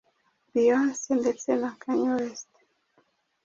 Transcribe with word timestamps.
Beyonce 0.53 1.09
ndetse 1.21 1.49
na 1.61 1.71
Kanye 1.81 2.07
West, 2.15 2.51